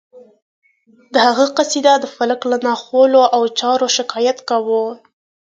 [1.13, 4.83] د هغه قصیده د فلک له ناخوالو او چارو شکایت کوي